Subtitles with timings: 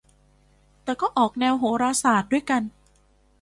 [0.83, 2.61] แต่ก็ออกแนวโหราศาสตร์ด้วยกัน